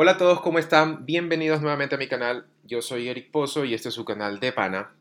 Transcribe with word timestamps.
Hola 0.00 0.12
a 0.12 0.16
todos, 0.16 0.40
¿cómo 0.42 0.60
están? 0.60 1.06
Bienvenidos 1.06 1.60
nuevamente 1.60 1.96
a 1.96 1.98
mi 1.98 2.06
canal. 2.06 2.46
Yo 2.62 2.82
soy 2.82 3.08
Eric 3.08 3.32
Pozo 3.32 3.64
y 3.64 3.74
este 3.74 3.88
es 3.88 3.96
su 3.96 4.04
canal 4.04 4.38
de 4.38 4.52
Pana. 4.52 4.94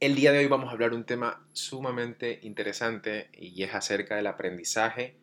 El 0.00 0.16
día 0.16 0.32
de 0.32 0.38
hoy 0.38 0.48
vamos 0.48 0.68
a 0.68 0.72
hablar 0.72 0.94
un 0.94 1.04
tema 1.04 1.46
sumamente 1.52 2.40
interesante 2.42 3.30
y 3.34 3.62
es 3.62 3.72
acerca 3.72 4.16
del 4.16 4.26
aprendizaje 4.26 5.14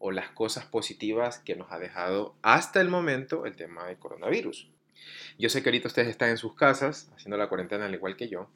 o 0.00 0.10
las 0.10 0.30
cosas 0.30 0.64
positivas 0.66 1.38
que 1.38 1.54
nos 1.54 1.70
ha 1.70 1.78
dejado 1.78 2.34
hasta 2.42 2.80
el 2.80 2.88
momento 2.88 3.46
el 3.46 3.54
tema 3.54 3.86
del 3.86 3.96
coronavirus. 3.96 4.68
Yo 5.38 5.50
sé 5.50 5.62
que 5.62 5.68
ahorita 5.68 5.86
ustedes 5.86 6.08
están 6.08 6.30
en 6.30 6.36
sus 6.36 6.54
casas 6.56 7.12
haciendo 7.14 7.36
la 7.36 7.48
cuarentena 7.48 7.86
al 7.86 7.94
igual 7.94 8.16
que 8.16 8.28
yo. 8.28 8.50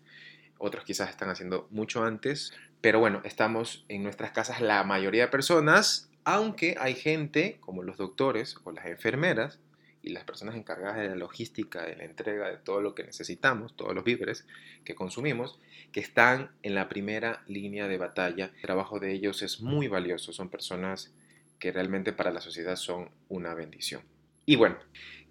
Otros 0.58 0.82
quizás 0.82 1.10
están 1.10 1.30
haciendo 1.30 1.68
mucho 1.70 2.02
antes. 2.02 2.52
Pero 2.80 2.98
bueno, 2.98 3.20
estamos 3.22 3.84
en 3.86 4.02
nuestras 4.02 4.32
casas 4.32 4.60
la 4.60 4.82
mayoría 4.82 5.26
de 5.26 5.28
personas, 5.28 6.10
aunque 6.24 6.74
hay 6.80 6.96
gente 6.96 7.58
como 7.60 7.84
los 7.84 7.98
doctores 7.98 8.56
o 8.64 8.72
las 8.72 8.86
enfermeras 8.86 9.60
y 10.02 10.10
las 10.10 10.24
personas 10.24 10.56
encargadas 10.56 10.98
de 10.98 11.08
la 11.08 11.14
logística, 11.14 11.84
de 11.84 11.96
la 11.96 12.04
entrega 12.04 12.48
de 12.48 12.56
todo 12.56 12.80
lo 12.80 12.94
que 12.94 13.04
necesitamos, 13.04 13.76
todos 13.76 13.94
los 13.94 14.04
víveres 14.04 14.46
que 14.84 14.94
consumimos, 14.94 15.60
que 15.92 16.00
están 16.00 16.50
en 16.62 16.74
la 16.74 16.88
primera 16.88 17.42
línea 17.46 17.86
de 17.86 17.98
batalla. 17.98 18.50
El 18.56 18.62
trabajo 18.62 18.98
de 18.98 19.12
ellos 19.12 19.42
es 19.42 19.60
muy 19.60 19.88
valioso, 19.88 20.32
son 20.32 20.48
personas 20.48 21.12
que 21.58 21.70
realmente 21.70 22.12
para 22.12 22.32
la 22.32 22.40
sociedad 22.40 22.74
son 22.74 23.10
una 23.28 23.54
bendición. 23.54 24.02
Y 24.44 24.56
bueno, 24.56 24.76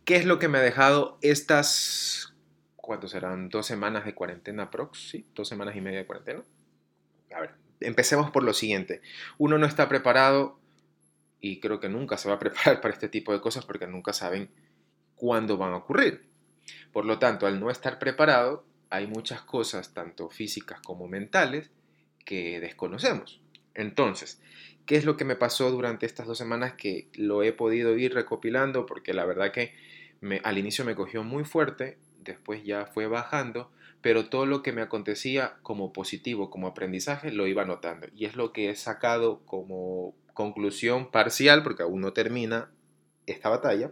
¿qué 0.05 0.16
es 0.16 0.26
lo 0.26 0.40
que 0.40 0.48
me 0.48 0.60
ha 0.60 0.62
dejado 0.62 1.18
estas, 1.22 2.34
¿cuánto 2.77 3.10
serán? 3.10 3.49
Dos 3.49 3.66
semanas 3.66 4.05
de 4.05 4.16
cuarentena 4.16 4.72
prox. 4.72 5.18
Dos 5.35 5.49
semanas 5.49 5.76
y 5.76 5.82
media 5.82 5.99
de 5.99 6.05
cuarentena. 6.05 6.44
A 7.35 7.41
ver, 7.41 7.52
empecemos 7.82 8.32
por 8.32 8.44
lo 8.44 8.54
siguiente. 8.54 9.02
Uno 9.38 9.58
no 9.58 9.66
está 9.66 9.90
preparado 9.90 10.61
y 11.41 11.59
creo 11.59 11.80
que 11.80 11.90
nunca 11.90 12.18
se 12.18 12.30
va 12.30 12.36
a 12.36 12.40
preparar 12.40 12.80
para 12.81 12.94
este 12.94 13.09
tipo 13.09 13.34
de 13.34 13.41
cosas 13.41 13.66
porque 13.66 13.88
nunca 13.88 14.13
saben 14.13 14.49
cuándo 15.16 15.58
van 15.58 15.73
a 15.73 15.77
ocurrir. 15.77 16.30
Por 16.94 17.05
lo 17.05 17.20
tanto, 17.20 17.48
al 17.48 17.59
no 17.59 17.70
estar 17.70 17.99
preparado, 17.99 18.66
hay 18.90 19.07
muchas 19.07 19.41
cosas, 19.41 19.93
tanto 19.93 20.29
físicas 20.29 20.79
como 20.82 21.07
mentales, 21.07 21.71
que 22.26 22.60
desconocemos. 22.60 23.41
Entonces, 23.74 24.41
¿qué 24.85 24.96
es 24.96 25.05
lo 25.05 25.18
que 25.18 25.26
me 25.26 25.35
pasó 25.35 25.71
durante 25.71 26.05
estas 26.05 26.27
dos 26.27 26.38
semanas 26.38 26.74
que 26.74 27.10
lo 27.16 27.44
he 27.44 27.54
podido 27.54 27.98
ir 27.98 28.13
recopilando? 28.13 28.85
Porque 28.85 29.13
la 29.13 29.26
verdad 29.26 29.51
que 29.51 29.73
al 30.44 30.57
inicio 30.57 30.85
me 30.85 30.96
cogió 30.96 31.23
muy 31.23 31.46
fuerte, 31.46 31.98
después 32.20 32.63
ya 32.63 32.85
fue 32.85 33.07
bajando, 33.07 33.71
pero 34.01 34.29
todo 34.29 34.46
lo 34.46 34.62
que 34.62 34.71
me 34.71 34.82
acontecía 34.82 35.57
como 35.62 35.94
positivo, 35.94 36.49
como 36.49 36.68
aprendizaje, 36.68 37.32
lo 37.32 37.48
iba 37.48 37.66
notando. 37.66 38.07
Y 38.16 38.26
es 38.26 38.35
lo 38.35 38.51
que 38.51 38.70
he 38.70 38.76
sacado 38.76 39.46
como 39.46 40.16
conclusión 40.42 41.12
parcial, 41.12 41.62
porque 41.62 41.84
aún 41.84 42.02
no 42.02 42.14
termina 42.14 42.72
esta 43.28 43.50
batalla, 43.50 43.92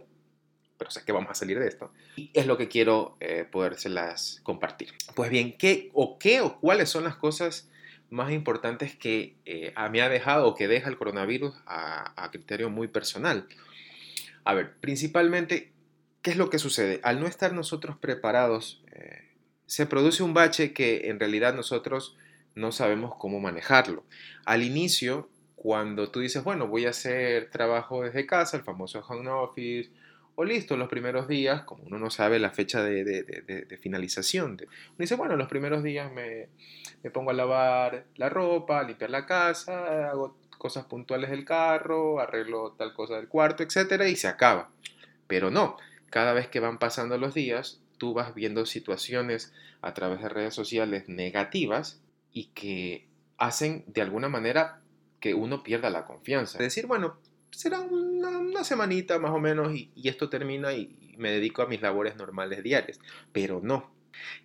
pero 0.76 0.90
sé 0.90 1.04
que 1.04 1.12
vamos 1.12 1.30
a 1.30 1.34
salir 1.34 1.60
de 1.60 1.68
esto. 1.68 1.92
Y 2.16 2.30
es 2.34 2.46
lo 2.46 2.56
que 2.56 2.66
quiero 2.66 3.16
eh, 3.20 3.46
podérselas 3.50 4.40
compartir. 4.42 4.92
Pues 5.14 5.30
bien, 5.30 5.56
¿qué 5.56 5.90
o 5.94 6.18
qué 6.18 6.40
o 6.40 6.58
cuáles 6.58 6.88
son 6.88 7.04
las 7.04 7.16
cosas 7.16 7.68
más 8.08 8.32
importantes 8.32 8.96
que 8.96 9.36
eh, 9.44 9.72
me 9.92 10.02
ha 10.02 10.08
dejado 10.08 10.48
o 10.48 10.54
que 10.56 10.66
deja 10.66 10.88
el 10.88 10.98
coronavirus 10.98 11.54
a, 11.66 12.28
criterio 12.32 12.68
muy 12.68 12.88
personal? 12.88 13.46
A 14.44 14.54
ver, 14.54 14.74
principalmente, 14.80 15.72
¿qué 16.22 16.32
es 16.32 16.36
lo 16.36 16.50
que 16.50 16.58
sucede? 16.58 17.00
Al 17.04 17.20
no 17.20 17.26
estar 17.26 17.52
nosotros 17.52 17.96
preparados, 17.96 18.82
eh, 18.90 19.28
se 19.66 19.86
produce 19.86 20.24
un 20.24 20.34
bache 20.34 20.72
que 20.72 21.10
en 21.10 21.20
realidad 21.20 21.54
nosotros 21.54 22.16
no 22.56 22.72
sabemos 22.72 23.14
cómo 23.18 23.38
manejarlo. 23.38 24.04
Al 24.44 24.62
inicio, 24.64 25.28
cuando 25.62 26.10
tú 26.10 26.20
dices, 26.20 26.42
bueno, 26.42 26.68
voy 26.68 26.86
a 26.86 26.88
hacer 26.90 27.50
trabajo 27.50 28.02
desde 28.02 28.24
casa, 28.24 28.56
el 28.56 28.62
famoso 28.62 29.04
home 29.06 29.28
office, 29.28 29.90
o 30.34 30.42
listo, 30.42 30.74
los 30.78 30.88
primeros 30.88 31.28
días, 31.28 31.64
como 31.64 31.84
uno 31.84 31.98
no 31.98 32.08
sabe 32.08 32.38
la 32.38 32.48
fecha 32.48 32.82
de, 32.82 33.78
finalización, 33.78 34.52
uno 34.52 34.96
dice, 34.96 35.16
bueno, 35.16 35.36
los 35.36 35.48
primeros 35.48 35.82
días 35.82 36.10
me, 36.14 36.48
pongo 37.10 37.32
a 37.32 37.34
lavar 37.34 38.06
la 38.16 38.30
ropa, 38.30 38.82
limpiar 38.84 39.10
la 39.10 39.26
casa, 39.26 40.08
hago 40.08 40.38
cosas 40.56 40.86
puntuales 40.86 41.28
del 41.28 41.44
carro, 41.44 42.20
arreglo 42.20 42.72
tal 42.78 42.94
cosa 42.94 43.16
del 43.16 43.28
cuarto, 43.28 43.62
etcétera, 43.62 44.08
y 44.08 44.16
se 44.16 44.28
acaba. 44.28 44.70
Pero 45.26 45.50
no, 45.50 45.76
cada 46.08 46.32
vez 46.32 46.48
que 46.48 46.60
van 46.60 46.78
pasando 46.78 47.18
los 47.18 47.34
días, 47.34 47.82
tú 47.98 48.14
vas 48.14 48.34
viendo 48.34 48.64
situaciones 48.64 49.52
a 49.82 49.92
través 49.92 50.22
de 50.22 50.30
redes 50.30 50.54
sociales 50.54 51.06
negativas 51.06 52.00
y 52.32 52.46
que 52.54 53.06
hacen 53.36 53.84
de 53.88 54.00
alguna 54.00 54.30
manera 54.30 54.80
que 55.20 55.34
uno 55.34 55.62
pierda 55.62 55.90
la 55.90 56.06
confianza. 56.06 56.58
Es 56.58 56.64
decir, 56.64 56.86
bueno, 56.86 57.18
será 57.50 57.80
una, 57.80 58.64
semanita 58.64 59.18
más 59.18 59.30
o 59.30 59.38
menos 59.38 59.74
y, 59.74 59.90
esto 60.04 60.28
termina 60.28 60.72
y, 60.72 61.14
me 61.16 61.30
dedico 61.30 61.62
a 61.62 61.66
mis 61.66 61.82
labores 61.82 62.16
normales 62.16 62.62
diarias. 62.62 62.98
Pero 63.32 63.60
no. 63.62 63.92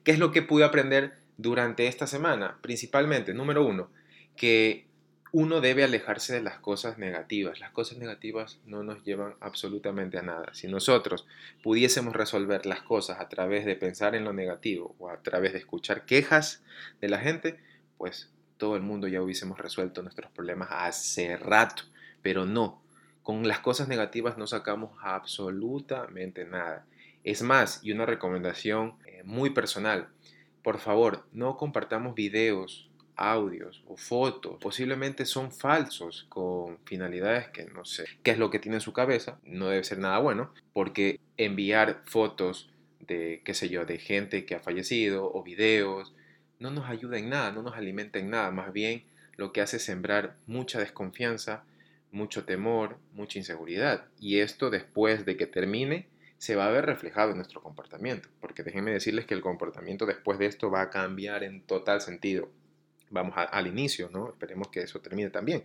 ¿Qué 0.03 0.12
es 0.12 0.19
lo 0.19 0.31
que 0.31 0.41
pude 0.41 0.66
aprender 0.66 1.14
durante 1.38 1.88
esta 1.88 2.06
semana? 2.06 2.59
Principalmente, 2.62 3.34
número 3.34 3.66
uno, 3.66 3.90
que 4.35 4.85
uno 5.31 5.59
debe 5.59 5.84
alejarse 5.84 6.34
de 6.34 6.41
las 6.41 6.59
cosas 6.59 6.97
negativas. 6.97 7.59
Las 7.59 7.72
cosas 7.72 7.97
negativas 7.97 8.59
no 8.66 8.84
nos 8.84 9.03
llevan 9.03 9.35
absolutamente 9.40 10.18
a 10.18 10.22
nada. 10.22 10.53
Si 10.53 10.68
nosotros 10.68 11.28
pudiésemos 11.64 12.14
resolver 12.14 12.66
las 12.66 12.81
cosas 12.81 13.19
a 13.19 13.28
través 13.30 13.66
de 13.66 13.75
pensar 13.75 14.16
en 14.16 14.24
lo 14.24 14.34
negativo 14.34 14.96
o 15.00 15.09
a 15.09 15.22
través 15.22 15.53
de 15.53 15.59
escuchar 15.59 16.06
quejas 16.06 16.64
de 17.02 17.09
la 17.09 17.19
gente, 17.19 17.59
pues 17.97 18.30
todo 18.58 18.76
el 18.76 18.82
mundo 18.82 19.08
ya 19.08 19.22
hubiésemos 19.22 19.60
resuelto 19.60 20.02
nuestros 20.02 20.32
problemas 20.32 20.70
hace 20.72 21.38
rato, 21.38 21.84
pero 22.22 22.46
no, 22.46 22.82
con 23.24 23.48
las 23.48 23.60
cosas 23.60 23.88
negativas 23.88 24.38
no 24.38 24.48
sacamos 24.48 24.92
absolutamente 25.02 26.46
nada. 26.46 26.86
Es 27.24 27.42
más, 27.42 27.80
y 27.84 27.92
una 27.92 28.06
recomendación 28.06 28.96
eh, 29.06 29.24
muy 29.24 29.50
personal, 29.50 30.10
por 30.62 30.80
favor, 30.80 31.26
no 31.32 31.58
compartamos 31.58 32.16
videos, 32.16 32.90
audios 33.16 33.84
o 33.88 33.98
fotos, 33.98 34.58
posiblemente 34.60 35.26
son 35.26 35.52
falsos 35.52 36.26
con 36.30 36.78
finalidades 36.86 37.48
que 37.50 37.66
no 37.66 37.86
sé 37.86 38.06
qué 38.24 38.32
es 38.32 38.38
lo 38.38 38.50
que 38.50 38.60
tiene 38.60 38.78
en 38.78 38.82
su 38.82 38.94
cabeza, 38.94 39.40
no 39.44 39.70
debe 39.70 39.84
ser 39.84 40.00
nada 40.00 40.20
bueno, 40.20 40.54
porque 40.74 41.20
enviar 41.38 42.02
fotos 42.06 42.70
de, 43.00 43.42
qué 43.46 43.54
sé 43.54 43.70
yo, 43.70 43.86
de 43.86 43.98
gente 43.98 44.46
que 44.46 44.56
ha 44.56 44.60
fallecido 44.60 45.32
o 45.34 45.44
videos 45.44 46.14
no 46.60 46.72
nos 46.72 46.90
ayuda 46.90 47.18
en 47.18 47.30
nada, 47.30 47.52
no 47.52 47.62
nos 47.62 47.76
alimenta 47.76 48.20
en 48.20 48.30
nada, 48.30 48.52
más 48.52 48.72
bien 48.74 49.04
lo 49.38 49.52
que 49.52 49.62
hace 49.62 49.78
es 49.78 49.84
sembrar 49.84 50.36
mucha 50.48 50.80
desconfianza, 50.80 51.64
mucho 52.12 52.46
temor, 52.46 52.98
mucha 53.14 53.38
inseguridad. 53.38 54.06
Y 54.20 54.40
esto 54.40 54.70
después 54.70 55.26
de 55.26 55.36
que 55.38 55.48
termine 55.48 56.08
se 56.38 56.56
va 56.56 56.68
a 56.68 56.72
ver 56.72 56.86
reflejado 56.86 57.32
en 57.32 57.38
nuestro 57.38 57.62
comportamiento, 57.62 58.30
porque 58.40 58.64
déjenme 58.64 58.92
decirles 58.92 59.26
que 59.26 59.34
el 59.34 59.42
comportamiento 59.42 60.06
después 60.06 60.40
de 60.40 60.46
esto 60.46 60.70
va 60.70 60.82
a 60.82 60.90
cambiar 60.90 61.44
en 61.44 61.62
total 61.62 62.02
sentido 62.02 62.50
vamos 63.16 63.34
al 63.36 63.66
inicio, 63.66 64.09
¿no? 64.12 64.30
Esperemos 64.30 64.68
que 64.68 64.81
eso 64.81 65.00
termine 65.00 65.31
también, 65.31 65.64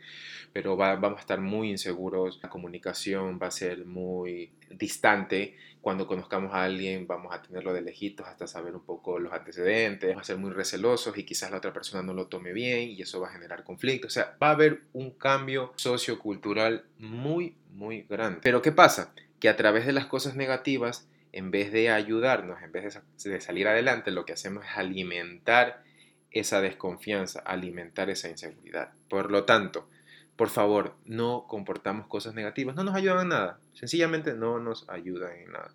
pero 0.55 0.77
vamos 0.77 1.19
a 1.19 1.21
estar 1.21 1.41
muy 1.41 1.69
inseguros, 1.69 2.41
la 2.43 2.49
comunicación 2.49 3.39
va 3.43 3.49
a 3.49 3.51
ser 3.51 3.85
muy 3.85 4.53
distante, 4.71 5.57
cuando 5.83 6.07
conozcamos 6.07 6.55
a 6.55 6.65
alguien 6.65 7.07
vamos 7.07 7.35
a 7.35 7.43
tenerlo 7.43 7.73
de 7.73 7.81
lejitos 7.81 8.27
hasta 8.27 8.47
saber 8.47 8.75
un 8.75 8.85
poco 8.85 9.19
los 9.19 9.33
antecedentes, 9.33 10.09
vamos 10.09 10.23
a 10.23 10.27
ser 10.27 10.37
muy 10.37 10.51
recelosos 10.51 11.17
y 11.19 11.25
quizás 11.25 11.51
la 11.51 11.59
otra 11.59 11.73
persona 11.73 12.03
no 12.03 12.15
lo 12.15 12.27
tome 12.27 12.53
bien 12.53 12.91
y 12.91 13.03
eso 13.03 13.21
va 13.21 13.29
a 13.29 13.33
generar 13.33 13.65
conflicto, 13.65 14.07
o 14.07 14.11
sea, 14.11 14.37
va 14.43 14.49
a 14.49 14.53
haber 14.53 14.83
un 14.93 15.11
cambio 15.11 15.73
sociocultural 15.77 16.85
muy, 16.99 17.57
muy 17.73 18.03
grande. 18.09 18.41
Pero 18.43 18.63
¿qué 18.63 18.73
pasa? 18.73 19.13
Que 19.41 19.49
a 19.49 19.57
través 19.57 19.87
de 19.87 19.93
las 19.93 20.07
cosas 20.07 20.37
negativas, 20.37 21.09
en 21.33 21.51
vez 21.51 21.73
de 21.73 21.91
ayudarnos, 21.91 22.63
en 22.63 22.73
vez 22.73 23.01
de 23.25 23.41
salir 23.41 23.69
adelante, 23.69 24.11
lo 24.11 24.27
que 24.27 24.35
hacemos 24.35 24.65
es 24.65 24.77
alimentar 24.77 25.83
esa 26.31 26.61
desconfianza, 26.61 27.41
alimentar 27.41 28.11
esa 28.11 28.29
inseguridad. 28.29 28.93
Por 29.09 29.31
lo 29.31 29.45
tanto, 29.45 29.89
por 30.37 30.49
favor, 30.49 30.95
no 31.05 31.47
comportamos 31.49 32.07
cosas 32.07 32.35
negativas, 32.35 32.75
no 32.75 32.85
nos 32.85 32.95
ayudan 32.95 33.23
en 33.23 33.29
nada, 33.29 33.61
sencillamente 33.75 34.35
no 34.35 34.59
nos 34.59 34.89
ayudan 34.89 35.37
en 35.37 35.53
nada. 35.53 35.75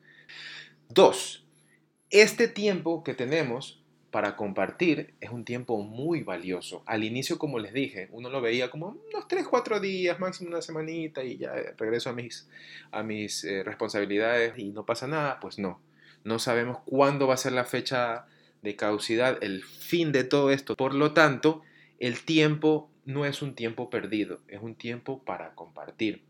Dos, 0.90 1.46
este 2.10 2.48
tiempo 2.48 3.04
que 3.04 3.14
tenemos 3.14 3.84
para 4.16 4.38
compartir 4.38 5.14
es 5.20 5.30
un 5.30 5.44
tiempo 5.44 5.78
muy 5.80 6.24
valioso. 6.24 6.84
Al 6.86 7.04
inicio, 7.04 7.38
como 7.38 7.60
les 7.60 7.74
dije, 7.74 8.08
uno 8.12 8.30
lo 8.30 8.40
veía 8.40 8.72
como 8.72 8.98
unos 9.12 9.28
3, 9.28 9.46
4 9.46 9.82
días, 9.82 10.20
máximo 10.22 10.52
una 10.52 10.62
semanita 10.62 11.22
y 11.22 11.38
ya 11.38 11.54
regreso 11.78 12.10
a 12.10 12.14
mis, 12.14 12.48
a 12.92 13.04
mis 13.04 13.44
eh, 13.44 13.62
responsabilidades 13.64 14.58
y 14.58 14.72
no 14.72 14.86
pasa 14.86 15.06
nada. 15.06 15.42
Pues 15.42 15.60
no, 15.60 15.82
no 16.24 16.40
sabemos 16.40 16.78
cuándo 16.86 17.28
va 17.28 17.34
a 17.34 17.38
ser 17.38 17.52
la 17.52 17.66
fecha 17.66 18.26
de 18.66 18.76
caducidad, 18.76 19.42
el 19.42 19.64
fin 19.64 20.12
de 20.12 20.26
todo 20.26 20.52
esto. 20.52 20.76
Por 20.76 20.94
lo 20.94 21.14
tanto, 21.14 21.62
el 22.00 22.26
tiempo 22.26 22.90
no 23.06 23.26
es 23.26 23.42
un 23.42 23.56
tiempo 23.56 23.90
perdido, 23.90 24.42
es 24.50 24.62
un 24.62 24.76
tiempo 24.76 25.24
para 25.24 25.56
compartir. 25.56 26.24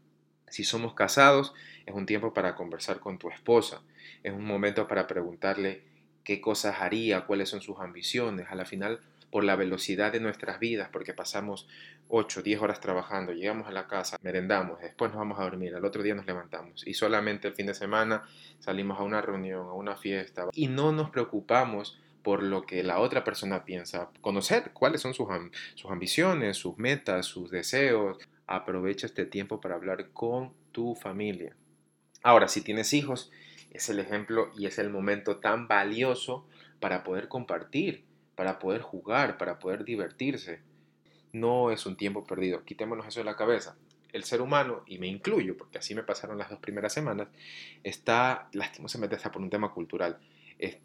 Si 0.47 0.63
somos 0.63 0.93
casados, 0.93 1.53
es 1.87 1.95
un 1.95 2.05
tiempo 2.05 2.33
para 2.33 2.53
conversar 2.53 2.99
con 2.99 3.17
tu 3.17 3.29
esposa, 3.29 3.81
es 4.21 4.33
un 4.33 4.45
momento 4.45 4.87
para 4.87 5.07
preguntarle 5.07 5.81
qué 6.23 6.39
cosas 6.39 6.81
haría, 6.81 7.25
cuáles 7.25 7.49
son 7.49 7.61
sus 7.61 7.79
ambiciones. 7.79 8.47
A 8.49 8.55
la 8.55 8.65
final 8.65 8.99
por 9.31 9.43
la 9.43 9.57
velocidad 9.57 10.13
de 10.13 10.19
nuestras 10.21 10.59
vidas, 10.59 10.87
porque 10.93 11.13
pasamos 11.13 11.67
8, 12.07 12.41
10 12.41 12.61
horas 12.61 12.79
trabajando, 12.79 13.33
llegamos 13.33 13.67
a 13.67 13.71
la 13.71 13.85
casa, 13.85 14.17
merendamos, 14.21 14.79
después 14.79 15.11
nos 15.11 15.17
vamos 15.17 15.39
a 15.39 15.43
dormir, 15.43 15.75
al 15.75 15.83
otro 15.83 16.03
día 16.03 16.15
nos 16.15 16.25
levantamos 16.25 16.87
y 16.87 16.93
solamente 16.93 17.47
el 17.47 17.53
fin 17.53 17.65
de 17.65 17.73
semana 17.73 18.23
salimos 18.59 18.97
a 18.97 19.03
una 19.03 19.21
reunión, 19.21 19.67
a 19.67 19.73
una 19.73 19.97
fiesta 19.97 20.47
y 20.53 20.67
no 20.67 20.93
nos 20.93 21.09
preocupamos 21.09 21.99
por 22.25 22.41
lo 22.41 22.65
que 22.65 22.81
la 22.81 22.99
otra 23.01 23.23
persona 23.23 23.65
piensa, 23.65 24.09
conocer 24.19 24.71
cuáles 24.73 25.01
son 25.01 25.13
sus, 25.13 25.27
sus 25.75 25.91
ambiciones, 25.91 26.57
sus 26.57 26.75
metas, 26.79 27.27
sus 27.27 27.51
deseos. 27.51 28.17
Aprovecha 28.47 29.05
este 29.05 29.27
tiempo 29.27 29.61
para 29.61 29.75
hablar 29.75 30.09
con 30.09 30.51
tu 30.71 30.95
familia. 30.95 31.55
Ahora, 32.23 32.47
si 32.47 32.61
tienes 32.61 32.93
hijos, 32.93 33.31
es 33.69 33.89
el 33.89 33.99
ejemplo 33.99 34.49
y 34.57 34.65
es 34.65 34.79
el 34.79 34.89
momento 34.89 35.37
tan 35.37 35.67
valioso 35.67 36.47
para 36.79 37.03
poder 37.03 37.27
compartir, 37.27 38.03
para 38.33 38.57
poder 38.57 38.81
jugar, 38.81 39.37
para 39.37 39.59
poder 39.59 39.85
divertirse. 39.85 40.61
No 41.31 41.69
es 41.69 41.85
un 41.85 41.95
tiempo 41.95 42.25
perdido, 42.25 42.65
quitémonos 42.65 43.05
eso 43.05 43.19
de 43.19 43.25
la 43.25 43.35
cabeza. 43.35 43.77
El 44.13 44.23
ser 44.23 44.41
humano, 44.41 44.81
y 44.87 44.97
me 44.97 45.05
incluyo, 45.05 45.55
porque 45.57 45.77
así 45.77 45.93
me 45.93 46.01
pasaron 46.01 46.39
las 46.39 46.49
dos 46.49 46.57
primeras 46.57 46.91
semanas, 46.91 47.27
está 47.83 48.49
lastimosamente 48.51 49.15
está 49.15 49.31
por 49.31 49.43
un 49.43 49.51
tema 49.51 49.71
cultural. 49.71 50.17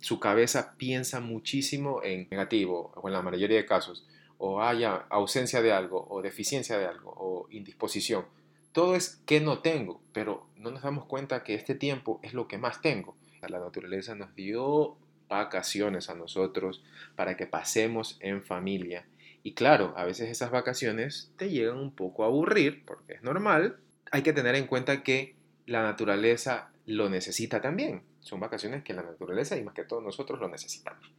Su 0.00 0.20
cabeza 0.20 0.74
piensa 0.76 1.20
muchísimo 1.20 2.02
en 2.02 2.28
negativo, 2.30 2.92
o 2.96 3.08
en 3.08 3.14
la 3.14 3.22
mayoría 3.22 3.56
de 3.56 3.66
casos, 3.66 4.06
o 4.38 4.62
haya 4.62 5.06
ausencia 5.10 5.62
de 5.62 5.72
algo, 5.72 6.06
o 6.08 6.22
deficiencia 6.22 6.78
de 6.78 6.86
algo, 6.86 7.14
o 7.16 7.46
indisposición. 7.50 8.24
Todo 8.72 8.94
es 8.94 9.20
que 9.26 9.40
no 9.40 9.58
tengo, 9.60 10.00
pero 10.12 10.46
no 10.56 10.70
nos 10.70 10.82
damos 10.82 11.06
cuenta 11.06 11.42
que 11.42 11.54
este 11.54 11.74
tiempo 11.74 12.20
es 12.22 12.34
lo 12.34 12.48
que 12.48 12.58
más 12.58 12.80
tengo. 12.80 13.16
La 13.48 13.58
naturaleza 13.58 14.14
nos 14.14 14.34
dio 14.34 14.96
vacaciones 15.28 16.10
a 16.10 16.14
nosotros 16.14 16.82
para 17.16 17.36
que 17.36 17.46
pasemos 17.46 18.18
en 18.20 18.42
familia. 18.42 19.06
Y 19.42 19.54
claro, 19.54 19.94
a 19.96 20.04
veces 20.04 20.28
esas 20.28 20.50
vacaciones 20.50 21.32
te 21.36 21.48
llegan 21.48 21.78
un 21.78 21.94
poco 21.94 22.24
a 22.24 22.26
aburrir, 22.26 22.84
porque 22.84 23.14
es 23.14 23.22
normal. 23.22 23.78
Hay 24.12 24.22
que 24.22 24.32
tener 24.32 24.54
en 24.54 24.66
cuenta 24.66 25.02
que 25.02 25.36
la 25.66 25.82
naturaleza 25.82 26.72
lo 26.84 27.08
necesita 27.08 27.60
también. 27.60 28.02
Son 28.20 28.40
vacaciones 28.40 28.82
que 28.82 28.94
la 28.94 29.02
naturaleza 29.02 29.56
y 29.56 29.62
más 29.62 29.74
que 29.74 29.84
todos 29.84 30.02
nosotros 30.02 30.38
lo 30.40 30.48
necesitamos. 30.48 31.10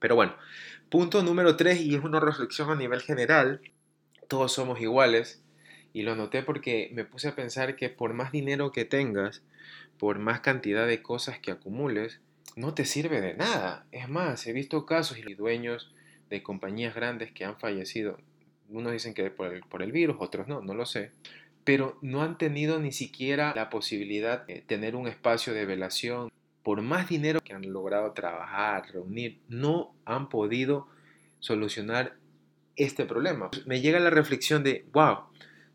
Pero 0.00 0.14
bueno, 0.14 0.34
punto 0.90 1.22
número 1.22 1.56
tres, 1.56 1.80
y 1.80 1.94
es 1.94 2.04
una 2.04 2.20
reflexión 2.20 2.70
a 2.70 2.76
nivel 2.76 3.00
general, 3.00 3.60
todos 4.28 4.52
somos 4.52 4.80
iguales. 4.80 5.42
Y 5.92 6.02
lo 6.02 6.14
noté 6.14 6.42
porque 6.42 6.90
me 6.92 7.04
puse 7.04 7.28
a 7.28 7.34
pensar 7.34 7.74
que 7.74 7.88
por 7.88 8.12
más 8.12 8.30
dinero 8.30 8.72
que 8.72 8.84
tengas, 8.84 9.42
por 9.98 10.18
más 10.18 10.40
cantidad 10.40 10.86
de 10.86 11.02
cosas 11.02 11.38
que 11.40 11.50
acumules, 11.50 12.20
no 12.56 12.74
te 12.74 12.84
sirve 12.84 13.20
de 13.20 13.34
nada. 13.34 13.86
Es 13.90 14.08
más, 14.08 14.46
he 14.46 14.52
visto 14.52 14.86
casos 14.86 15.18
y 15.18 15.34
dueños 15.34 15.92
de 16.28 16.42
compañías 16.42 16.94
grandes 16.94 17.32
que 17.32 17.44
han 17.44 17.58
fallecido. 17.58 18.18
Unos 18.68 18.92
dicen 18.92 19.14
que 19.14 19.30
por 19.30 19.52
el, 19.52 19.62
por 19.62 19.82
el 19.82 19.92
virus, 19.92 20.16
otros 20.20 20.46
no, 20.46 20.60
no 20.60 20.74
lo 20.74 20.84
sé. 20.84 21.10
Pero 21.68 21.98
no 22.00 22.22
han 22.22 22.38
tenido 22.38 22.78
ni 22.78 22.92
siquiera 22.92 23.52
la 23.54 23.68
posibilidad 23.68 24.46
de 24.46 24.62
tener 24.62 24.96
un 24.96 25.06
espacio 25.06 25.52
de 25.52 25.66
velación. 25.66 26.32
Por 26.62 26.80
más 26.80 27.10
dinero 27.10 27.42
que 27.42 27.52
han 27.52 27.70
logrado 27.70 28.12
trabajar, 28.12 28.90
reunir, 28.90 29.42
no 29.50 29.94
han 30.06 30.30
podido 30.30 30.88
solucionar 31.40 32.14
este 32.76 33.04
problema. 33.04 33.50
Me 33.66 33.82
llega 33.82 34.00
la 34.00 34.08
reflexión 34.08 34.64
de, 34.64 34.86
wow, 34.94 35.24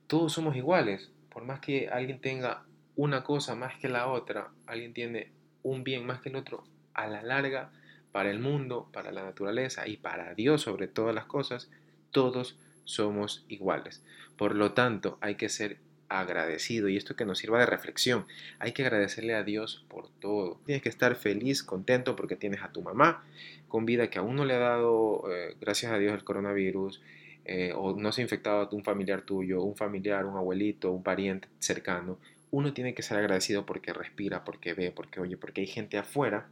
todos 0.07 0.33
somos 0.33 0.55
iguales. 0.55 1.11
Por 1.29 1.45
más 1.45 1.59
que 1.59 1.89
alguien 1.89 2.19
tenga 2.19 2.65
una 2.95 3.23
cosa 3.23 3.53
más 3.53 3.77
que 3.77 3.87
la 3.87 4.07
otra, 4.07 4.49
alguien 4.65 4.95
tiene 4.95 5.31
un 5.61 5.83
bien 5.83 6.07
más 6.07 6.21
que 6.21 6.29
el 6.29 6.37
otro, 6.37 6.63
a 6.95 7.05
la 7.05 7.21
larga, 7.21 7.71
para 8.11 8.31
el 8.31 8.39
mundo, 8.39 8.89
para 8.91 9.11
la 9.11 9.21
naturaleza 9.21 9.87
y 9.87 9.97
para 9.97 10.33
Dios 10.33 10.63
sobre 10.63 10.87
todas 10.87 11.13
las 11.13 11.27
cosas, 11.27 11.69
todos 12.09 12.57
somos 12.83 13.45
iguales. 13.47 14.03
Por 14.37 14.55
lo 14.55 14.73
tanto, 14.73 15.17
hay 15.21 15.35
que 15.35 15.49
ser 15.49 15.77
agradecido 16.09 16.89
y 16.89 16.97
esto 16.97 17.15
que 17.15 17.25
nos 17.25 17.39
sirva 17.39 17.59
de 17.59 17.65
reflexión. 17.65 18.25
Hay 18.59 18.71
que 18.71 18.83
agradecerle 18.83 19.33
a 19.33 19.43
Dios 19.43 19.85
por 19.87 20.09
todo. 20.19 20.59
Tienes 20.65 20.83
que 20.83 20.89
estar 20.89 21.15
feliz, 21.15 21.63
contento 21.63 22.15
porque 22.15 22.35
tienes 22.35 22.61
a 22.61 22.71
tu 22.71 22.81
mamá 22.81 23.23
con 23.67 23.85
vida 23.85 24.09
que 24.09 24.19
aún 24.19 24.35
no 24.35 24.45
le 24.45 24.53
ha 24.53 24.59
dado, 24.59 25.23
eh, 25.31 25.55
gracias 25.59 25.91
a 25.91 25.97
Dios, 25.97 26.13
el 26.13 26.23
coronavirus. 26.23 27.01
Eh, 27.45 27.73
o 27.75 27.93
no 27.93 28.11
se 28.13 28.21
ha 28.21 28.23
infectado 28.23 28.61
a 28.61 28.69
un 28.71 28.83
familiar 28.83 29.23
tuyo, 29.23 29.61
un 29.63 29.75
familiar, 29.75 30.25
un 30.25 30.37
abuelito, 30.37 30.91
un 30.91 31.03
pariente 31.03 31.49
cercano, 31.59 32.17
uno 32.51 32.71
tiene 32.71 32.93
que 32.93 33.01
ser 33.01 33.17
agradecido 33.17 33.65
porque 33.65 33.91
respira, 33.93 34.43
porque 34.43 34.73
ve, 34.75 34.91
porque 34.91 35.19
oye, 35.19 35.37
porque 35.37 35.61
hay 35.61 35.67
gente 35.67 35.97
afuera 35.97 36.47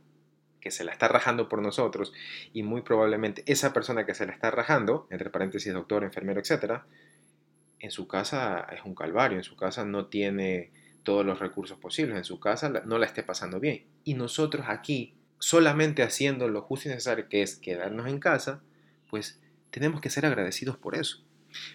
que 0.62 0.72
se 0.72 0.84
la 0.84 0.92
está 0.92 1.08
rajando 1.08 1.50
por 1.50 1.62
nosotros 1.62 2.14
y 2.54 2.64
muy 2.64 2.82
probablemente 2.84 3.44
esa 3.48 3.74
persona 3.74 4.06
que 4.06 4.14
se 4.14 4.26
la 4.26 4.32
está 4.32 4.52
rajando, 4.52 5.08
entre 5.10 5.32
paréntesis 5.32 5.74
doctor, 5.74 6.04
enfermero, 6.04 6.40
etcétera, 6.40 6.86
en 7.80 7.92
su 7.92 8.08
casa 8.08 8.68
es 8.72 8.86
un 8.86 8.94
calvario, 8.94 9.38
en 9.40 9.44
su 9.44 9.56
casa 9.56 9.84
no 9.84 10.06
tiene 10.06 10.72
todos 11.04 11.26
los 11.26 11.40
recursos 11.40 11.80
posibles, 11.80 12.16
en 12.16 12.24
su 12.24 12.40
casa 12.40 12.70
no 12.86 13.00
la 13.00 13.08
esté 13.08 13.24
pasando 13.24 13.60
bien. 13.60 13.86
Y 14.04 14.14
nosotros 14.14 14.68
aquí, 14.70 15.16
solamente 15.40 16.04
haciendo 16.04 16.48
lo 16.48 16.62
justo 16.62 16.88
y 16.88 16.92
necesario 16.92 17.28
que 17.28 17.42
es 17.42 17.56
quedarnos 17.56 18.08
en 18.08 18.20
casa, 18.20 18.62
pues 19.10 19.40
tenemos 19.72 20.00
que 20.00 20.12
ser 20.12 20.28
agradecidos 20.28 20.78
por 20.78 20.96
eso. 20.96 21.24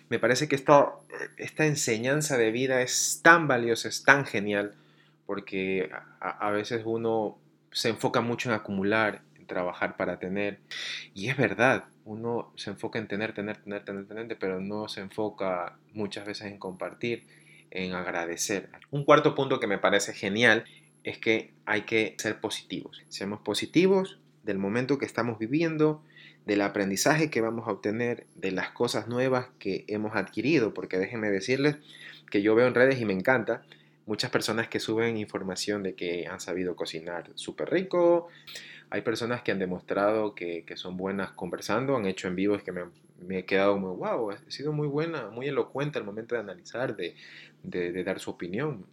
Me 0.09 0.21
parece 0.21 0.47
que 0.47 0.55
esta, 0.55 0.93
esta 1.37 1.67
enseñanza 1.67 2.39
de 2.39 2.53
vida 2.53 2.83
es 2.83 3.21
tan 3.23 3.49
valiosa, 3.49 3.89
es 3.89 4.05
tan 4.05 4.25
genial, 4.25 4.75
porque 5.27 5.91
a 6.21 6.51
veces 6.53 6.83
uno 6.85 7.37
se 7.77 7.91
enfoca 7.91 8.23
mucho 8.23 8.49
en 8.49 8.55
acumular, 8.55 9.21
en 9.39 9.47
trabajar 9.47 9.99
para 9.99 10.19
tener. 10.19 10.61
Y 11.13 11.29
es 11.29 11.37
verdad, 11.37 11.85
uno 12.07 12.51
se 12.57 12.71
enfoca 12.71 12.99
en 12.99 13.07
tener, 13.07 13.35
tener, 13.35 13.59
tener, 13.59 13.85
tener, 13.85 14.07
tener, 14.07 14.39
pero 14.39 14.63
no 14.63 14.89
se 14.89 15.03
enfoca 15.03 15.77
muchas 15.93 16.25
veces 16.25 16.47
en 16.47 16.57
compartir, 16.59 17.25
en 17.71 17.93
agradecer. 17.93 18.71
Un 18.91 19.05
cuarto 19.05 19.35
punto 19.35 19.61
que 19.61 19.67
me 19.67 19.77
parece 19.77 20.15
genial 20.15 20.65
es 21.05 21.19
que 21.19 21.53
hay 21.67 21.83
que 21.83 22.15
ser 22.17 22.41
positivos. 22.41 23.03
Seamos 23.11 23.41
positivos 23.41 24.19
del 24.43 24.57
momento 24.57 24.97
que 24.97 25.05
estamos 25.05 25.39
viviendo, 25.39 26.03
del 26.47 26.63
aprendizaje 26.63 27.29
que 27.29 27.43
vamos 27.43 27.69
a 27.69 27.73
obtener, 27.73 28.27
de 28.37 28.53
las 28.53 28.71
cosas 28.71 29.07
nuevas 29.07 29.49
que 29.59 29.85
hemos 29.89 30.17
adquirido, 30.17 30.73
porque 30.73 30.97
déjenme 30.97 31.29
decirles 31.29 31.77
que 32.31 32.41
yo 32.41 32.55
veo 32.55 32.69
en 32.69 32.75
redes 32.75 32.99
y 33.03 33.05
me 33.05 33.13
encanta 33.13 33.65
muchas 34.07 34.31
personas 34.31 34.69
que 34.69 34.81
suben 34.81 35.17
información 35.19 35.83
de 35.83 35.95
que 35.95 36.27
han 36.27 36.41
sabido 36.41 36.75
cocinar 36.77 37.31
súper 37.35 37.71
rico. 37.71 38.29
Hay 38.89 39.03
personas 39.03 39.43
que 39.43 39.51
han 39.51 39.59
demostrado 39.59 40.35
que, 40.35 40.65
son 40.77 40.97
buenas 40.97 41.33
conversando, 41.33 41.97
han 41.97 42.07
hecho 42.07 42.29
en 42.29 42.37
vivos 42.37 42.63
que 42.63 42.71
me, 42.71 42.85
me, 43.21 43.41
he 43.41 43.45
quedado 43.45 43.77
muy 43.77 43.97
wow, 43.97 44.31
ha 44.31 44.51
sido 44.51 44.73
muy 44.73 44.87
buena, 44.87 45.29
muy 45.31 45.49
elocuente 45.49 45.99
al 45.99 46.05
momento 46.05 46.37
de 46.37 46.41
analizar, 46.41 46.97
de, 46.97 47.17
de, 47.65 48.05
dar 48.05 48.21
su 48.21 48.31
opinión. 48.31 48.87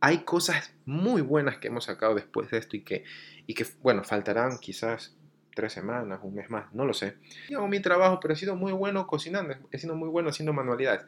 Hay 0.00 0.18
cosas 0.24 0.74
muy 0.86 1.20
buenas 1.20 1.58
que 1.58 1.68
hemos 1.68 1.84
sacado 1.84 2.14
después 2.14 2.50
de 2.50 2.58
esto 2.58 2.76
y 2.76 2.80
que, 2.82 3.04
y 3.46 3.54
que 3.54 3.66
bueno, 3.82 4.04
faltarán 4.04 4.58
quizás 4.58 5.14
tres 5.54 5.72
semanas, 5.72 6.20
un 6.22 6.34
mes 6.34 6.48
más, 6.48 6.72
no 6.72 6.86
lo 6.86 6.94
sé. 6.94 7.16
Yo 7.50 7.58
hago 7.58 7.68
mi 7.68 7.80
trabajo, 7.80 8.20
pero 8.20 8.34
he 8.34 8.36
sido 8.36 8.56
muy 8.56 8.72
bueno 8.72 9.06
cocinando, 9.06 9.54
he 9.70 9.78
sido 9.78 9.96
muy 9.96 10.08
bueno 10.08 10.30
haciendo 10.30 10.54
manualidades. 10.54 11.04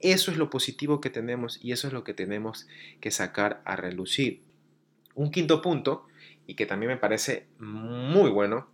Eso 0.00 0.30
es 0.30 0.36
lo 0.36 0.50
positivo 0.50 1.00
que 1.00 1.10
tenemos 1.10 1.58
y 1.62 1.72
eso 1.72 1.86
es 1.86 1.92
lo 1.92 2.04
que 2.04 2.14
tenemos 2.14 2.66
que 3.00 3.10
sacar 3.10 3.62
a 3.64 3.76
relucir. 3.76 4.42
Un 5.14 5.30
quinto 5.30 5.62
punto, 5.62 6.06
y 6.46 6.54
que 6.54 6.66
también 6.66 6.92
me 6.92 6.98
parece 6.98 7.46
muy 7.58 8.30
bueno, 8.30 8.68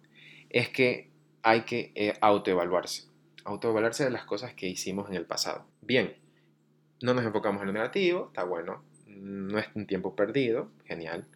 es 0.51 0.69
que 0.69 1.11
hay 1.43 1.63
que 1.63 1.93
eh, 1.95 2.15
autoevaluarse. 2.21 3.05
Autoevaluarse 3.45 4.05
de 4.05 4.11
las 4.11 4.25
cosas 4.25 4.55
que 4.55 4.69
hicimos 4.69 5.09
en 5.09 5.17
el 5.17 5.25
pasado. 5.25 5.67
Bien, 5.81 6.17
no 7.01 7.15
nos 7.15 7.25
enfocamos 7.25 7.63
en 7.63 7.69
lo 7.69 7.73
negativo, 7.73 8.29
está 8.29 8.45
bueno. 8.45 8.85
No 9.07 9.59
es 9.59 9.67
un 9.75 9.87
tiempo 9.87 10.17
perdido, 10.17 10.71
genial. 10.85 11.27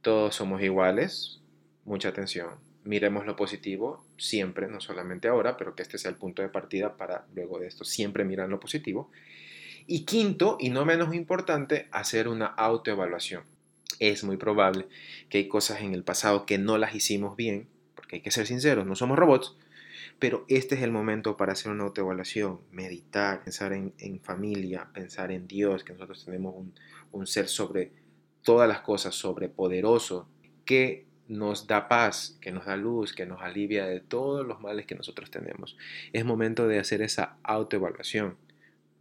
Todos 0.00 0.34
somos 0.34 0.62
iguales, 0.62 1.40
mucha 1.84 2.08
atención 2.08 2.71
miremos 2.84 3.26
lo 3.26 3.36
positivo 3.36 4.04
siempre, 4.18 4.68
no 4.68 4.80
solamente 4.80 5.28
ahora, 5.28 5.56
pero 5.56 5.74
que 5.74 5.82
este 5.82 5.98
sea 5.98 6.10
el 6.10 6.16
punto 6.16 6.42
de 6.42 6.48
partida 6.48 6.96
para 6.96 7.26
luego 7.34 7.58
de 7.58 7.66
esto 7.66 7.84
siempre 7.84 8.24
mirar 8.24 8.48
lo 8.48 8.60
positivo. 8.60 9.10
Y 9.86 10.04
quinto, 10.04 10.56
y 10.60 10.70
no 10.70 10.84
menos 10.84 11.14
importante, 11.14 11.88
hacer 11.90 12.28
una 12.28 12.46
autoevaluación. 12.46 13.44
Es 13.98 14.24
muy 14.24 14.36
probable 14.36 14.88
que 15.28 15.38
hay 15.38 15.48
cosas 15.48 15.80
en 15.80 15.94
el 15.94 16.04
pasado 16.04 16.46
que 16.46 16.58
no 16.58 16.78
las 16.78 16.94
hicimos 16.94 17.36
bien, 17.36 17.68
porque 17.94 18.16
hay 18.16 18.22
que 18.22 18.30
ser 18.30 18.46
sinceros, 18.46 18.86
no 18.86 18.96
somos 18.96 19.18
robots, 19.18 19.56
pero 20.18 20.44
este 20.48 20.76
es 20.76 20.82
el 20.82 20.92
momento 20.92 21.36
para 21.36 21.52
hacer 21.52 21.72
una 21.72 21.84
autoevaluación, 21.84 22.60
meditar, 22.70 23.42
pensar 23.42 23.72
en, 23.72 24.20
familia, 24.22 24.88
pensar 24.92 25.32
en 25.32 25.46
Dios, 25.46 25.84
que 25.84 25.92
nosotros 25.92 26.24
tenemos 26.24 26.54
un, 26.56 26.74
un 27.10 27.26
ser 27.26 27.48
sobre 27.48 27.92
todas 28.42 28.68
las 28.68 28.80
cosas, 28.80 29.14
sobrepoderoso, 29.14 30.28
que 30.64 31.06
nos 31.32 31.66
da 31.66 31.88
paz, 31.88 32.36
que 32.40 32.52
nos 32.52 32.66
da 32.66 32.76
luz, 32.76 33.14
que 33.14 33.26
nos 33.26 33.40
alivia 33.40 33.86
de 33.86 34.00
todos 34.00 34.46
los 34.46 34.60
males 34.60 34.86
que 34.86 34.94
nosotros 34.94 35.30
tenemos. 35.30 35.76
Es 36.12 36.24
momento 36.24 36.68
de 36.68 36.78
hacer 36.78 37.00
esa 37.00 37.36
autoevaluación. 37.42 38.36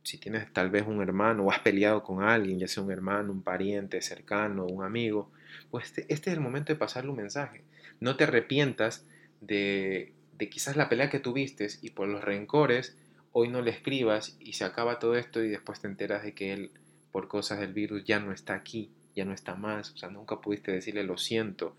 Si 0.04 0.18
tienes 0.18 0.52
tal 0.52 0.70
vez 0.70 0.88
un 0.88 1.02
hermano 1.02 1.44
o 1.44 1.52
has 1.52 1.60
peleado 1.60 2.04
con 2.04 2.24
alguien, 2.24 2.58
ya 2.58 2.68
sea 2.68 2.84
un 2.84 2.92
hermano, 2.92 3.32
un 3.32 3.44
pariente 3.44 4.02
cercano, 4.02 4.66
un 4.66 4.84
amigo, 4.84 5.30
pues 5.70 5.86
este, 5.86 6.06
este 6.08 6.32
es 6.32 6.38
el 6.38 6.42
momento 6.42 6.72
de 6.72 6.80
pasarle 6.80 7.12
un 7.12 7.18
mensaje. 7.18 7.64
No 8.00 8.16
te 8.16 8.24
arrepientas 8.24 9.06
de, 9.42 10.14
de 10.38 10.50
quizás 10.50 10.78
la 10.78 10.90
pelea 10.90 11.10
que 11.10 11.20
tuviste 11.20 11.68
y 11.82 11.92
por 11.92 12.08
los 12.08 12.24
rencores, 12.24 12.96
hoy 13.34 13.50
no 13.50 13.62
le 13.62 13.72
escribas 13.72 14.38
y 14.40 14.54
se 14.54 14.64
acaba 14.64 15.00
todo 15.00 15.16
esto 15.16 15.44
y 15.44 15.50
después 15.50 15.82
te 15.82 15.88
enteras 15.88 16.24
de 16.24 16.34
que 16.34 16.54
él, 16.54 16.72
por 17.12 17.28
cosas 17.28 17.60
del 17.60 17.74
virus, 17.74 18.06
ya 18.06 18.20
no 18.20 18.32
está 18.32 18.56
aquí, 18.56 18.90
ya 19.16 19.26
no 19.26 19.34
está 19.34 19.56
más, 19.56 19.92
o 19.92 19.98
sea, 19.98 20.10
nunca 20.10 20.40
pudiste 20.40 20.72
decirle 20.72 21.04
lo 21.04 21.18
siento, 21.18 21.76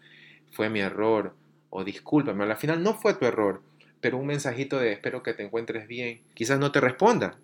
fue 0.52 0.70
mi 0.70 0.80
error 0.80 1.34
o 1.70 1.82
discúlpame, 1.82 2.44
al 2.44 2.56
final 2.56 2.82
no 2.82 2.94
fue 2.94 3.14
tu 3.14 3.26
error, 3.26 3.62
pero 4.00 4.18
un 4.18 4.26
mensajito 4.26 4.78
de 4.78 4.92
espero 4.92 5.22
que 5.22 5.34
te 5.34 5.42
encuentres 5.42 5.88
bien, 5.88 6.20
quizás 6.34 6.60
no 6.60 6.70
te 6.70 6.80
responda, 6.80 7.36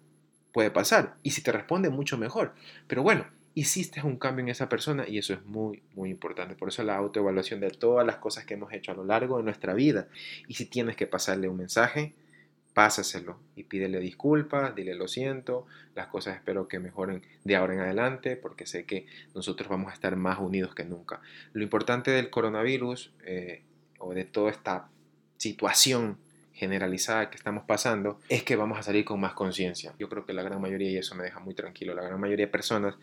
puede 0.53 0.71
pasar, 0.71 1.17
y 1.23 1.33
si 1.33 1.43
te 1.43 1.51
responde 1.51 1.91
mucho 1.91 2.17
mejor, 2.17 2.55
pero 2.87 3.03
bueno, 3.03 3.27
hiciste 3.55 4.01
un 4.03 4.19
cambio 4.19 4.45
en 4.45 4.51
esa 4.51 4.69
persona 4.69 5.05
y 5.09 5.19
eso 5.19 5.33
es 5.33 5.45
muy, 5.45 5.83
muy 5.97 6.11
importante. 6.11 6.55
Por 6.55 6.69
eso 6.69 6.85
la 6.85 6.97
autoevaluación 6.97 7.59
de 7.59 7.71
todas 7.71 8.07
las 8.07 8.17
cosas 8.17 8.45
que 8.45 8.55
hemos 8.55 8.73
hecho 8.73 8.93
a 8.93 8.95
lo 8.95 9.05
largo 9.05 9.39
de 9.39 9.43
nuestra 9.43 9.75
vida. 9.75 10.07
Y 10.47 10.55
si 10.55 10.67
tienes 10.67 10.95
que 10.95 11.09
pasarle 11.09 11.49
un 11.49 11.57
mensaje, 11.57 12.15
pásaselo 12.79 13.41
y 13.57 13.65
pídele 13.65 13.99
disculpas, 13.99 14.73
dile 14.73 14.95
lo 14.95 15.09
siento, 15.09 15.67
las 15.97 16.07
cosas 16.07 16.37
espero 16.37 16.69
que 16.69 16.79
mejoren 16.79 17.27
de 17.43 17.57
ahora 17.57 17.75
en 17.75 17.81
adelante 17.81 18.37
porque 18.37 18.67
sé 18.67 18.87
que 18.87 19.07
nosotros 19.35 19.69
vamos 19.69 19.91
a 19.91 19.95
estar 19.95 20.15
más 20.15 20.39
unidos 20.39 20.77
que 20.77 20.85
nunca. 20.85 21.21
Lo 21.55 21.65
importante 21.65 22.13
del 22.13 22.31
coronavirus 22.31 23.13
eh, 23.25 23.65
o 23.99 24.15
de 24.15 24.25
toda 24.25 24.53
esta 24.53 24.91
situación 25.39 26.19
generalizada 26.53 27.31
que 27.31 27.37
estamos 27.37 27.65
pasando 27.65 28.21
es 28.29 28.45
que 28.45 28.55
vamos 28.55 28.79
a 28.79 28.85
salir 28.85 29.05
con 29.05 29.19
más 29.19 29.33
conciencia. 29.33 29.93
Yo 29.99 30.09
creo 30.09 30.25
que 30.25 30.33
la 30.33 30.45
gran 30.45 30.61
mayoría, 30.61 30.93
y 30.93 30.99
eso 30.99 31.17
me 31.17 31.25
deja 31.25 31.41
muy 31.41 31.55
tranquilo, 31.55 31.97
la 31.97 32.05
gran 32.05 32.21
mayoría 32.21 32.47
de 32.47 32.53
personas 32.53 32.95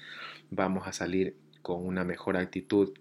vamos 0.52 0.88
a 0.88 0.94
salir 0.94 1.36
con 1.62 1.86
una 1.86 2.06
mejor 2.06 2.38
actitud. 2.38 2.98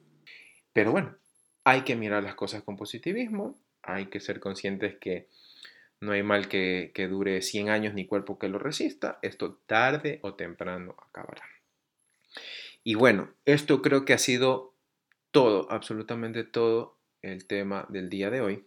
Pero 0.73 0.91
bueno, 0.91 1.15
hay 1.63 1.83
que 1.83 1.95
mirar 1.95 2.25
las 2.25 2.35
cosas 2.35 2.65
con 2.65 2.77
positivismo, 2.77 3.57
hay 3.81 4.07
que 4.07 4.19
ser 4.19 4.41
conscientes 4.41 4.97
que 4.97 5.29
no 6.05 6.13
hay 6.13 6.23
mal 6.23 6.47
que, 6.49 6.93
dure 7.11 7.43
100 7.43 7.71
años 7.71 7.95
ni 7.95 8.07
cuerpo 8.07 8.39
que 8.39 8.49
lo 8.49 8.59
resista, 8.59 9.19
esto 9.23 9.61
tarde 9.67 10.21
o 10.23 10.35
temprano 10.35 10.95
acabará. 11.09 11.43
Y 12.83 12.95
bueno, 12.95 13.33
esto 13.45 13.83
creo 13.83 14.05
que 14.05 14.13
ha 14.13 14.19
sido 14.19 14.75
todo, 15.31 15.71
absolutamente 15.71 16.43
todo 16.45 16.99
el 17.23 17.47
tema 17.47 17.87
del 17.89 18.11
día 18.11 18.29
de 18.31 18.43
hoy. 18.43 18.67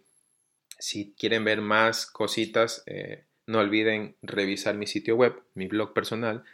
Si 0.78 1.14
quieren 1.14 1.44
ver 1.44 1.60
más 1.60 2.06
cositas, 2.06 2.82
eh, 2.86 3.26
no 3.46 3.58
olviden 3.60 4.16
revisar 4.22 4.76
mi 4.76 4.86
sitio 4.86 5.16
web, 5.16 5.42
mi 5.54 5.66
blog 5.68 5.92
personal, 5.94 6.44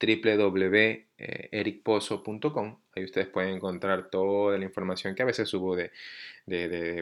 www.ericpozo.com. 0.00 2.81
Ahí 2.94 3.04
ustedes 3.04 3.26
pueden 3.28 3.54
encontrar 3.54 4.10
toda 4.10 4.58
la 4.58 4.64
información 4.64 5.14
que 5.14 5.22
a 5.22 5.26
veces 5.26 5.48
subo 5.48 5.76
de, 5.76 5.90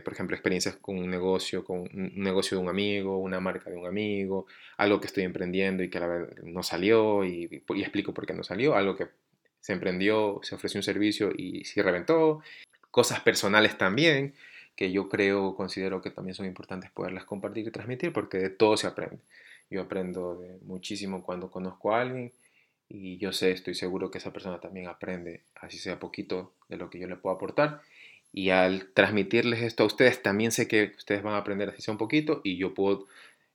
por 0.04 0.12
ejemplo, 0.12 0.36
experiencias 0.36 0.76
con 0.76 0.98
un 0.98 1.10
negocio, 1.10 1.64
con 1.64 1.80
un 1.80 2.12
negocio 2.16 2.56
de 2.56 2.62
un 2.62 2.68
amigo, 2.68 3.18
una 3.18 3.40
marca 3.40 3.70
de 3.70 3.76
un 3.76 3.86
amigo, 3.86 4.46
algo 4.76 5.00
que 5.00 5.08
estoy 5.08 5.24
emprendiendo 5.24 5.82
y 5.82 5.90
que 5.90 5.98
a 5.98 6.02
la 6.02 6.06
vez 6.06 6.42
no 6.44 6.62
salió 6.62 7.24
y, 7.24 7.64
y 7.68 7.80
explico 7.80 8.14
por 8.14 8.26
qué 8.26 8.34
no 8.34 8.44
salió, 8.44 8.76
algo 8.76 8.96
que 8.96 9.08
se 9.60 9.72
emprendió, 9.72 10.40
se 10.42 10.54
ofreció 10.54 10.78
un 10.78 10.84
servicio 10.84 11.32
y 11.36 11.64
sí 11.64 11.82
reventó, 11.82 12.42
cosas 12.90 13.20
personales 13.20 13.76
también 13.76 14.34
que 14.76 14.92
yo 14.92 15.08
creo, 15.08 15.54
considero 15.56 16.00
que 16.00 16.10
también 16.10 16.34
son 16.34 16.46
importantes 16.46 16.90
poderlas 16.90 17.24
compartir 17.24 17.66
y 17.66 17.70
transmitir 17.70 18.12
porque 18.12 18.38
de 18.38 18.50
todo 18.50 18.76
se 18.76 18.86
aprende. 18.86 19.18
Yo 19.68 19.82
aprendo 19.82 20.42
muchísimo 20.62 21.22
cuando 21.22 21.50
conozco 21.50 21.94
a 21.94 22.00
alguien 22.00 22.32
y 22.92 23.18
yo 23.18 23.32
sé, 23.32 23.52
estoy 23.52 23.74
seguro 23.74 24.10
que 24.10 24.18
esa 24.18 24.32
persona 24.32 24.58
también 24.60 24.88
aprende, 24.88 25.44
así 25.54 25.78
sea 25.78 26.00
poquito, 26.00 26.52
de 26.68 26.76
lo 26.76 26.90
que 26.90 26.98
yo 26.98 27.06
le 27.06 27.14
puedo 27.14 27.36
aportar. 27.36 27.82
Y 28.32 28.50
al 28.50 28.88
transmitirles 28.92 29.62
esto 29.62 29.84
a 29.84 29.86
ustedes, 29.86 30.22
también 30.22 30.50
sé 30.50 30.66
que 30.66 30.92
ustedes 30.96 31.22
van 31.22 31.34
a 31.34 31.38
aprender 31.38 31.68
así 31.68 31.82
sea 31.82 31.92
un 31.92 31.98
poquito 31.98 32.40
y 32.42 32.56
yo 32.56 32.74
puedo 32.74 33.06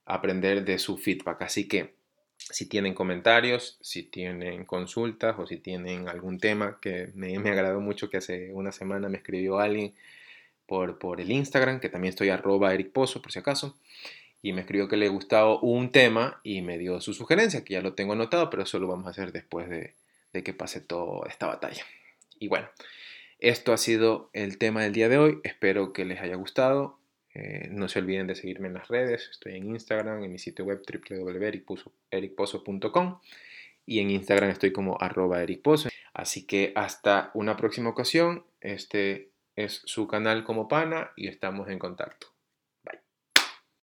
aprender 0.06 0.64
de 0.64 0.78
su 0.78 0.96
feedback. 0.96 1.42
Así 1.42 1.68
que 1.68 1.94
si 2.38 2.66
tienen 2.66 2.94
comentarios, 2.94 3.76
si 3.82 4.04
tienen 4.04 4.64
consultas 4.64 5.36
o 5.38 5.46
si 5.46 5.58
tienen 5.58 6.08
algún 6.08 6.38
tema 6.38 6.78
que 6.80 7.10
me, 7.14 7.38
me 7.38 7.50
agradó 7.50 7.80
mucho 7.80 8.08
que 8.08 8.16
hace 8.16 8.52
una 8.54 8.72
semana 8.72 9.10
me 9.10 9.18
escribió 9.18 9.58
alguien 9.58 9.94
por, 10.66 10.98
por 10.98 11.20
el 11.20 11.30
Instagram, 11.30 11.78
que 11.80 11.90
también 11.90 12.10
estoy 12.10 12.30
arroba 12.30 12.72
Eric 12.72 12.90
Pozo, 12.90 13.20
por 13.20 13.32
si 13.32 13.38
acaso. 13.38 13.76
Y 14.46 14.52
me 14.52 14.60
escribió 14.60 14.86
que 14.86 14.96
le 14.96 15.08
gustaba 15.08 15.60
un 15.60 15.90
tema 15.90 16.40
y 16.44 16.62
me 16.62 16.78
dio 16.78 17.00
su 17.00 17.14
sugerencia, 17.14 17.64
que 17.64 17.74
ya 17.74 17.80
lo 17.80 17.94
tengo 17.94 18.12
anotado, 18.12 18.48
pero 18.48 18.62
eso 18.62 18.78
lo 18.78 18.86
vamos 18.86 19.08
a 19.08 19.10
hacer 19.10 19.32
después 19.32 19.68
de, 19.68 19.96
que 20.44 20.54
pase 20.54 20.80
toda 20.80 21.28
esta 21.28 21.48
batalla. 21.48 21.82
Y 22.38 22.46
bueno, 22.46 22.68
esto 23.40 23.72
ha 23.72 23.76
sido 23.76 24.30
el 24.34 24.58
tema 24.58 24.84
del 24.84 24.92
día 24.92 25.08
de 25.08 25.18
hoy. 25.18 25.40
Espero 25.42 25.92
que 25.92 26.04
les 26.04 26.20
haya 26.20 26.36
gustado. 26.36 27.00
Eh, 27.34 27.66
no 27.72 27.88
se 27.88 27.98
olviden 27.98 28.28
de 28.28 28.36
seguirme 28.36 28.68
en 28.68 28.74
las 28.74 28.86
redes. 28.86 29.28
Estoy 29.32 29.56
en 29.56 29.66
Instagram, 29.66 30.22
en 30.22 30.30
mi 30.30 30.38
sitio 30.38 30.64
web 30.64 30.80
www.ericpozo.com 30.86 33.18
y 33.84 33.98
en 33.98 34.10
Instagram 34.10 34.50
estoy 34.50 34.70
como 34.70 34.96
arroba 35.00 35.42
ericpozo. 35.42 35.88
Así 36.14 36.46
que 36.46 36.70
hasta 36.76 37.32
una 37.34 37.56
próxima 37.56 37.90
ocasión. 37.90 38.44
Este 38.60 39.30
es 39.56 39.82
su 39.86 40.06
canal 40.06 40.44
como 40.44 40.68
pana 40.68 41.10
y 41.16 41.26
estamos 41.26 41.68
en 41.68 41.80
contacto. 41.80 42.35